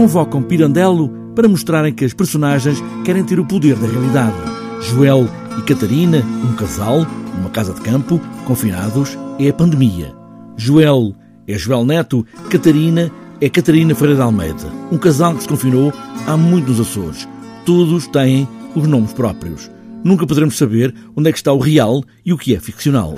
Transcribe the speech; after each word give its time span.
convocam 0.00 0.42
Pirandello 0.42 1.10
para 1.34 1.46
mostrarem 1.46 1.92
que 1.92 2.06
as 2.06 2.14
personagens 2.14 2.82
querem 3.04 3.22
ter 3.22 3.38
o 3.38 3.44
poder 3.44 3.76
da 3.76 3.86
realidade. 3.86 4.34
Joel 4.80 5.28
e 5.58 5.62
Catarina, 5.62 6.24
um 6.42 6.54
casal, 6.54 7.06
numa 7.36 7.50
casa 7.50 7.74
de 7.74 7.82
campo, 7.82 8.18
confinados, 8.46 9.18
é 9.38 9.50
a 9.50 9.52
pandemia. 9.52 10.14
Joel 10.56 11.14
é 11.46 11.58
Joel 11.58 11.84
Neto, 11.84 12.24
Catarina 12.48 13.10
é 13.42 13.50
Catarina 13.50 13.94
Ferreira 13.94 14.16
de 14.16 14.22
Almeida, 14.22 14.72
um 14.90 14.96
casal 14.96 15.34
que 15.34 15.42
se 15.42 15.48
confinou 15.48 15.92
há 16.26 16.34
muito 16.34 16.70
nos 16.70 16.80
Açores. 16.80 17.28
Todos 17.66 18.06
têm 18.06 18.48
os 18.74 18.86
nomes 18.86 19.12
próprios. 19.12 19.70
Nunca 20.02 20.26
poderemos 20.26 20.56
saber 20.56 20.94
onde 21.14 21.28
é 21.28 21.32
que 21.32 21.38
está 21.38 21.52
o 21.52 21.58
real 21.58 22.02
e 22.24 22.32
o 22.32 22.38
que 22.38 22.54
é 22.54 22.58
ficcional. 22.58 23.14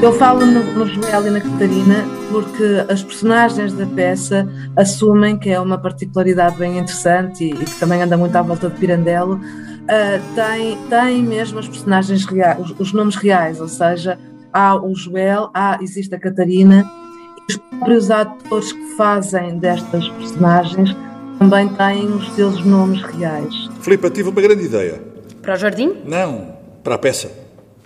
Eu 0.00 0.12
falo 0.12 0.46
no, 0.46 0.62
no 0.74 0.86
Joel 0.86 1.26
e 1.26 1.30
na 1.30 1.40
Catarina 1.40 2.06
porque 2.30 2.84
as 2.88 3.02
personagens 3.02 3.72
da 3.72 3.84
peça 3.84 4.48
assumem 4.76 5.36
que 5.36 5.50
é 5.50 5.58
uma 5.58 5.76
particularidade 5.76 6.56
bem 6.56 6.78
interessante 6.78 7.44
e, 7.44 7.50
e 7.50 7.64
que 7.64 7.80
também 7.80 8.00
anda 8.00 8.16
muito 8.16 8.34
à 8.36 8.40
volta 8.40 8.70
de 8.70 8.78
Pirandello. 8.78 9.34
Uh, 9.34 10.34
tem, 10.36 10.78
tem 10.88 11.22
mesmo 11.22 11.58
as 11.58 11.66
personagens 11.66 12.24
reais, 12.26 12.60
os, 12.60 12.78
os, 12.78 12.92
nomes 12.92 13.16
reais, 13.16 13.60
ou 13.60 13.66
seja, 13.66 14.16
há 14.52 14.76
o 14.76 14.94
Joel, 14.94 15.50
há, 15.52 15.78
existe 15.82 16.14
a 16.14 16.20
Catarina 16.20 16.88
e 17.36 17.52
os 17.52 17.56
próprios 17.56 18.10
atores 18.10 18.72
que 18.72 18.96
fazem 18.96 19.58
destas 19.58 20.08
personagens 20.10 20.94
também 21.40 21.68
têm 21.70 22.06
os 22.06 22.32
seus 22.34 22.64
nomes 22.64 23.02
reais. 23.02 23.68
Filipe, 23.80 24.08
tive 24.10 24.28
uma 24.28 24.40
grande 24.40 24.64
ideia. 24.64 25.02
Para 25.42 25.54
o 25.54 25.56
jardim? 25.56 25.96
Não, 26.04 26.56
para 26.84 26.94
a 26.94 26.98
peça. 26.98 27.32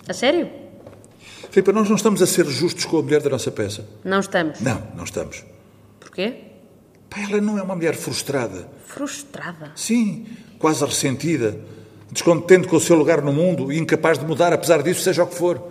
A 0.06 0.12
sério? 0.12 0.61
Filipe, 1.52 1.70
nós 1.70 1.86
não 1.86 1.96
estamos 1.96 2.22
a 2.22 2.26
ser 2.26 2.46
justos 2.46 2.86
com 2.86 2.98
a 2.98 3.02
mulher 3.02 3.20
da 3.20 3.28
nossa 3.28 3.50
peça. 3.50 3.84
Não 4.02 4.20
estamos? 4.20 4.58
Não, 4.60 4.82
não 4.96 5.04
estamos. 5.04 5.44
Porquê? 6.00 6.32
Pá, 7.10 7.20
ela 7.20 7.42
não 7.42 7.58
é 7.58 7.62
uma 7.62 7.74
mulher 7.74 7.94
frustrada. 7.94 8.66
Frustrada? 8.86 9.70
Sim, 9.76 10.24
quase 10.58 10.82
ressentida, 10.82 11.60
descontente 12.10 12.66
com 12.66 12.76
o 12.76 12.80
seu 12.80 12.96
lugar 12.96 13.20
no 13.20 13.34
mundo 13.34 13.70
e 13.70 13.78
incapaz 13.78 14.18
de 14.18 14.24
mudar, 14.24 14.50
apesar 14.54 14.82
disso, 14.82 15.02
seja 15.02 15.24
o 15.24 15.26
que 15.26 15.34
for. 15.34 15.62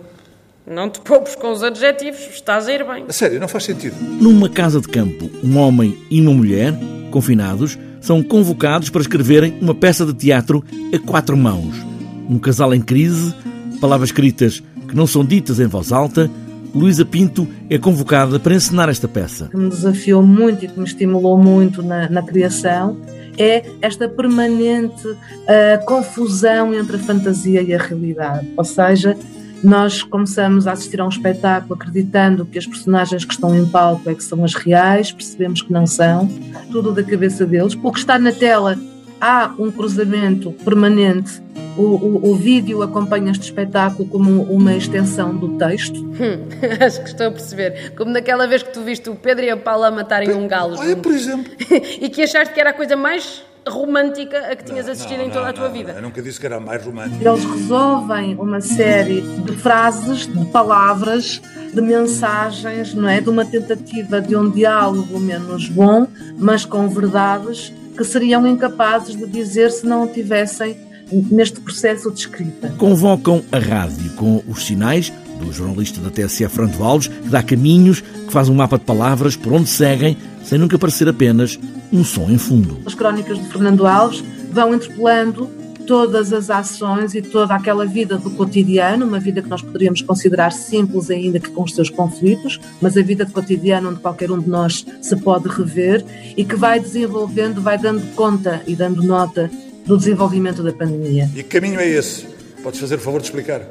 Não 0.64 0.88
te 0.88 1.00
poupes 1.00 1.34
com 1.34 1.50
os 1.50 1.64
adjetivos, 1.64 2.20
estás 2.32 2.68
a 2.68 2.72
ir 2.72 2.86
bem. 2.86 3.06
A 3.08 3.12
sério, 3.12 3.40
não 3.40 3.48
faz 3.48 3.64
sentido. 3.64 3.96
Numa 4.00 4.48
casa 4.48 4.80
de 4.80 4.86
campo, 4.86 5.28
um 5.42 5.58
homem 5.58 5.98
e 6.08 6.20
uma 6.20 6.32
mulher, 6.32 6.72
confinados, 7.10 7.76
são 8.00 8.22
convocados 8.22 8.88
para 8.88 9.00
escreverem 9.00 9.58
uma 9.60 9.74
peça 9.74 10.06
de 10.06 10.14
teatro 10.14 10.64
a 10.94 10.98
quatro 11.00 11.36
mãos. 11.36 11.74
Um 12.30 12.38
casal 12.38 12.72
em 12.72 12.80
crise, 12.80 13.34
palavras 13.80 14.10
escritas 14.10 14.62
que 14.88 14.96
não 14.96 15.06
são 15.06 15.24
ditas 15.24 15.60
em 15.60 15.66
voz 15.66 15.92
alta, 15.92 16.30
Luísa 16.74 17.04
Pinto 17.04 17.46
é 17.68 17.78
convocada 17.78 18.40
para 18.40 18.54
encenar 18.54 18.88
esta 18.88 19.06
peça. 19.06 19.48
Que 19.48 19.56
me 19.56 19.68
desafiou 19.68 20.22
muito 20.22 20.64
e 20.64 20.68
que 20.68 20.78
me 20.78 20.86
estimulou 20.86 21.36
muito 21.36 21.82
na, 21.82 22.08
na 22.08 22.22
criação 22.22 22.96
é 23.38 23.64
esta 23.80 24.08
permanente 24.08 25.06
uh, 25.06 25.84
confusão 25.86 26.74
entre 26.74 26.96
a 26.96 26.98
fantasia 26.98 27.62
e 27.62 27.74
a 27.74 27.78
realidade. 27.78 28.48
Ou 28.56 28.64
seja, 28.64 29.16
nós 29.62 30.02
começamos 30.02 30.66
a 30.66 30.72
assistir 30.72 31.00
a 31.00 31.04
um 31.04 31.08
espetáculo 31.08 31.74
acreditando 31.74 32.44
que 32.44 32.58
as 32.58 32.66
personagens 32.66 33.24
que 33.24 33.32
estão 33.32 33.56
em 33.56 33.64
palco 33.66 34.10
é 34.10 34.14
que 34.14 34.24
são 34.24 34.44
as 34.44 34.54
reais, 34.54 35.12
percebemos 35.12 35.62
que 35.62 35.72
não 35.72 35.86
são, 35.86 36.28
tudo 36.70 36.92
da 36.92 37.02
cabeça 37.02 37.46
deles. 37.46 37.78
O 37.80 37.92
que 37.92 37.98
está 37.98 38.18
na 38.18 38.32
tela 38.32 38.78
há 39.20 39.54
um 39.56 39.70
cruzamento 39.70 40.50
permanente. 40.64 41.40
O, 41.76 41.82
o, 41.82 42.30
o, 42.30 42.34
vídeo 42.34 42.82
acompanha 42.82 43.30
este 43.30 43.44
espetáculo 43.44 44.06
como 44.08 44.42
uma 44.42 44.74
extensão 44.74 45.34
do 45.34 45.56
texto. 45.56 46.00
Hum, 46.00 46.46
acho 46.84 47.02
que 47.02 47.08
estou 47.08 47.28
a 47.28 47.30
perceber. 47.30 47.92
Como 47.96 48.10
naquela 48.10 48.46
vez 48.46 48.62
que 48.62 48.72
tu 48.72 48.82
viste 48.82 49.08
o 49.08 49.14
Pedro 49.14 49.44
e 49.44 49.50
a 49.50 49.56
Paula 49.56 49.90
matarem 49.90 50.32
um 50.34 50.46
galo. 50.46 50.76
Olha, 50.78 50.96
por 50.96 51.12
exemplo. 51.12 51.50
e 52.00 52.08
que 52.08 52.22
achaste 52.22 52.52
que 52.52 52.60
era 52.60 52.70
a 52.70 52.72
coisa 52.74 52.96
mais 52.96 53.42
romântica 53.66 54.38
a 54.50 54.56
que 54.56 54.64
tinhas 54.64 54.86
não, 54.86 54.92
assistido 54.92 55.18
não, 55.18 55.26
em 55.26 55.30
toda 55.30 55.42
não, 55.42 55.50
a 55.50 55.52
tua 55.52 55.68
vida. 55.68 55.92
Eu 55.92 56.02
nunca 56.02 56.20
disse 56.20 56.38
que 56.38 56.46
era 56.46 56.56
a 56.56 56.60
mais 56.60 56.84
romântica. 56.84 57.28
Eles 57.28 57.44
resolvem 57.44 58.34
uma 58.34 58.60
série 58.60 59.20
de 59.20 59.56
frases, 59.56 60.26
de 60.26 60.44
palavras, 60.46 61.40
de 61.72 61.80
mensagens, 61.80 62.92
não 62.94 63.08
é? 63.08 63.20
De 63.20 63.28
uma 63.28 63.44
tentativa 63.44 64.20
de 64.20 64.36
um 64.36 64.50
diálogo 64.50 65.18
menos 65.18 65.68
bom, 65.68 66.06
mas 66.36 66.64
com 66.64 66.88
verdades 66.88 67.72
que 67.96 68.04
seriam 68.04 68.46
incapazes 68.46 69.16
de 69.16 69.26
dizer 69.26 69.70
se 69.70 69.86
não 69.86 70.08
tivessem 70.08 70.76
neste 71.30 71.60
processo 71.60 72.10
de 72.10 72.20
escrita. 72.20 72.74
Convocam 72.78 73.42
a 73.52 73.58
rádio 73.58 74.12
com 74.16 74.42
os 74.48 74.66
sinais 74.66 75.12
do 75.38 75.52
jornalista 75.52 76.00
da 76.00 76.10
TSF 76.10 76.54
Fernando 76.54 76.82
Alves, 76.82 77.08
que 77.08 77.28
dá 77.28 77.42
caminhos, 77.42 78.00
que 78.00 78.32
faz 78.32 78.48
um 78.48 78.54
mapa 78.54 78.78
de 78.78 78.84
palavras 78.84 79.36
por 79.36 79.52
onde 79.52 79.68
seguem, 79.68 80.16
sem 80.44 80.58
nunca 80.58 80.78
parecer 80.78 81.08
apenas 81.08 81.58
um 81.92 82.04
som 82.04 82.30
em 82.30 82.38
fundo. 82.38 82.78
As 82.86 82.94
crónicas 82.94 83.38
de 83.38 83.48
Fernando 83.48 83.86
Alves 83.86 84.22
vão 84.50 84.74
interpelando 84.74 85.50
todas 85.86 86.32
as 86.32 86.48
ações 86.48 87.14
e 87.14 87.20
toda 87.20 87.54
aquela 87.54 87.84
vida 87.84 88.16
do 88.16 88.30
cotidiano, 88.30 89.04
uma 89.04 89.18
vida 89.18 89.42
que 89.42 89.48
nós 89.48 89.62
poderíamos 89.62 90.00
considerar 90.00 90.52
simples 90.52 91.10
ainda 91.10 91.40
que 91.40 91.50
com 91.50 91.64
os 91.64 91.74
seus 91.74 91.90
conflitos, 91.90 92.60
mas 92.80 92.96
a 92.96 93.02
vida 93.02 93.24
de 93.24 93.32
cotidiano 93.32 93.90
onde 93.90 94.00
qualquer 94.00 94.30
um 94.30 94.38
de 94.38 94.48
nós 94.48 94.86
se 95.00 95.16
pode 95.16 95.48
rever 95.48 96.04
e 96.36 96.44
que 96.44 96.54
vai 96.54 96.78
desenvolvendo, 96.78 97.60
vai 97.60 97.76
dando 97.76 98.14
conta 98.14 98.62
e 98.66 98.76
dando 98.76 99.02
nota 99.02 99.50
do 99.86 99.96
desenvolvimento 99.96 100.62
da 100.62 100.72
pandemia. 100.72 101.30
E 101.34 101.42
que 101.42 101.60
caminho 101.60 101.80
é 101.80 101.88
esse? 101.88 102.26
Podes 102.62 102.80
fazer 102.80 102.96
o 102.96 103.00
favor 103.00 103.20
de 103.20 103.26
explicar? 103.26 103.62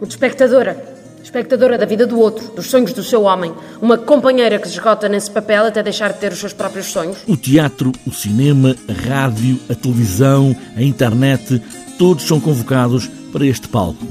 O 0.00 0.06
de 0.06 0.12
espectadora 0.12 0.96
espectadora 1.26 1.76
da 1.76 1.84
vida 1.84 2.06
do 2.06 2.20
outro, 2.20 2.54
dos 2.54 2.66
sonhos 2.66 2.92
do 2.92 3.02
seu 3.02 3.24
homem, 3.24 3.52
uma 3.82 3.98
companheira 3.98 4.58
que 4.60 4.68
se 4.68 4.74
esgota 4.74 5.08
nesse 5.08 5.28
papel 5.28 5.66
até 5.66 5.82
deixar 5.82 6.12
de 6.12 6.20
ter 6.20 6.32
os 6.32 6.38
seus 6.38 6.52
próprios 6.52 6.86
sonhos. 6.86 7.18
O 7.26 7.36
teatro, 7.36 7.90
o 8.06 8.12
cinema, 8.12 8.76
a 8.88 8.92
rádio, 8.92 9.58
a 9.68 9.74
televisão, 9.74 10.56
a 10.76 10.82
internet, 10.82 11.60
todos 11.98 12.24
são 12.24 12.38
convocados 12.38 13.10
para 13.32 13.44
este 13.44 13.68
palco. 13.68 14.06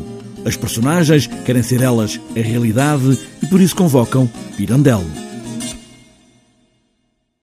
As 0.46 0.57
personagens 0.57 1.28
querem 1.46 1.63
ser 1.63 1.81
elas 1.81 2.19
a 2.35 2.40
realidade 2.40 3.17
e 3.41 3.47
por 3.47 3.62
isso 3.62 3.75
convocam 3.75 4.29
Pirandello. 4.57 5.25